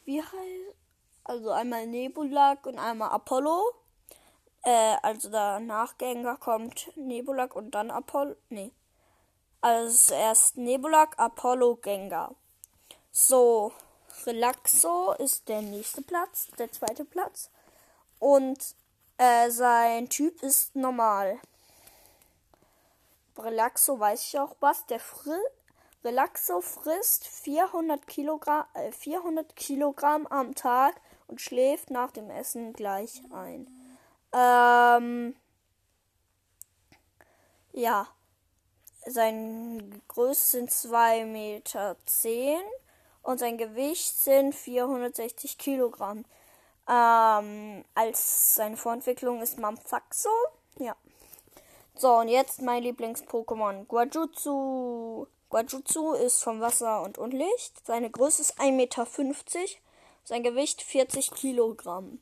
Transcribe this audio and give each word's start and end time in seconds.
wie 0.05 0.21
heißt, 0.21 0.75
also 1.23 1.51
einmal 1.51 1.87
Nebulak 1.87 2.65
und 2.65 2.77
einmal 2.77 3.11
Apollo. 3.11 3.63
Äh, 4.63 4.97
also 5.01 5.29
danach 5.29 5.97
Gengar 5.97 6.37
kommt 6.37 6.91
Nebulak 6.97 7.55
und 7.55 7.71
dann 7.71 7.89
Apollo, 7.89 8.35
nee, 8.49 8.73
als 9.61 10.09
erst 10.09 10.57
Nebulak, 10.57 11.17
Apollo, 11.17 11.77
Gengar. 11.77 12.35
So, 13.11 13.71
Relaxo 14.25 15.13
ist 15.13 15.47
der 15.49 15.61
nächste 15.61 16.01
Platz, 16.01 16.47
der 16.57 16.71
zweite 16.71 17.05
Platz. 17.05 17.49
Und 18.19 18.75
äh, 19.17 19.49
sein 19.49 20.09
Typ 20.09 20.43
ist 20.43 20.75
normal. 20.75 21.39
Relaxo 23.37 23.99
weiß 23.99 24.23
ich 24.23 24.39
auch 24.39 24.55
was. 24.59 24.85
Der 24.87 24.99
Fri 24.99 25.37
Relaxo 26.03 26.61
frisst 26.61 27.27
400 27.27 28.07
Kilogramm, 28.07 28.65
äh, 28.73 28.91
400 28.91 29.55
Kilogramm 29.55 30.27
am 30.27 30.55
Tag 30.55 30.95
und 31.27 31.41
schläft 31.41 31.91
nach 31.91 32.11
dem 32.11 32.29
Essen 32.29 32.73
gleich 32.73 33.21
ein. 33.31 33.67
Ähm, 34.31 35.35
ja. 37.73 38.07
Sein 39.09 40.01
Größe 40.09 40.57
sind 40.57 40.69
2,10 40.69 41.25
Meter 41.25 41.95
und 43.23 43.39
sein 43.39 43.57
Gewicht 43.57 44.17
sind 44.17 44.53
460 44.53 45.57
Kilogramm. 45.57 46.25
Ähm, 46.89 47.85
als 47.95 48.55
seine 48.55 48.75
Vorentwicklung 48.75 49.41
ist 49.41 49.59
Mampfaxo. 49.59 50.29
Ja. 50.79 50.95
So, 51.95 52.17
und 52.17 52.27
jetzt 52.27 52.61
mein 52.61 52.83
Lieblings-Pokémon, 52.83 53.85
Guajutsu. 53.85 55.27
Guajutsu 55.49 56.13
ist 56.13 56.43
vom 56.43 56.59
Wasser 56.59 57.01
und 57.01 57.17
Unlicht. 57.17 57.85
Seine 57.85 58.09
Größe 58.09 58.41
ist 58.41 58.59
1,50 58.59 58.71
Meter. 58.71 59.07
Sein 60.25 60.43
Gewicht 60.43 60.81
40 60.81 61.31
Kilogramm. 61.31 62.19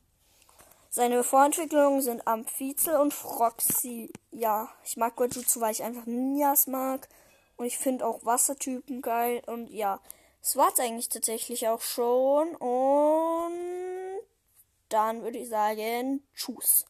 Seine 0.96 1.22
Vorentwicklungen 1.24 2.00
sind 2.00 2.26
Amphizel 2.26 2.96
und 2.96 3.12
Froxy. 3.12 4.10
Ja, 4.30 4.70
ich 4.82 4.96
mag 4.96 5.14
Guajutsu, 5.14 5.60
weil 5.60 5.72
ich 5.72 5.82
einfach 5.82 6.06
Ninjas 6.06 6.68
mag. 6.68 7.10
Und 7.58 7.66
ich 7.66 7.76
finde 7.76 8.06
auch 8.06 8.24
Wassertypen 8.24 9.02
geil. 9.02 9.42
Und 9.46 9.68
ja, 9.68 10.00
das 10.40 10.56
war's 10.56 10.80
eigentlich 10.80 11.10
tatsächlich 11.10 11.68
auch 11.68 11.82
schon. 11.82 12.56
Und 12.56 14.22
dann 14.88 15.22
würde 15.22 15.36
ich 15.36 15.50
sagen, 15.50 16.22
tschüss. 16.34 16.86